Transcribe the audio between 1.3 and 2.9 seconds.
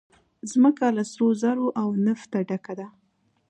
زرو او نفته ډکه ده.